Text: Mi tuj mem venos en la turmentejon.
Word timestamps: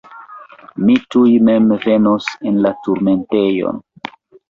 Mi 0.85 0.95
tuj 1.17 1.35
mem 1.51 1.69
venos 1.85 2.33
en 2.53 2.61
la 2.67 2.75
turmentejon. 2.89 3.83